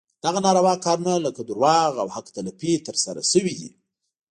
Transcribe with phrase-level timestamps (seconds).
[0.23, 3.69] دغه ناروا کارونه لکه دروغ او حق تلفي ترسره شوي دي.